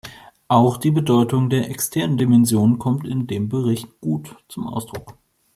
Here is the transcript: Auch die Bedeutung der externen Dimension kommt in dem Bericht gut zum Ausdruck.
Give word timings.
Auch 0.47 0.77
die 0.77 0.89
Bedeutung 0.89 1.51
der 1.51 1.69
externen 1.69 2.17
Dimension 2.17 2.79
kommt 2.79 3.05
in 3.07 3.27
dem 3.27 3.49
Bericht 3.49 3.87
gut 4.01 4.35
zum 4.47 4.65
Ausdruck. 4.65 5.15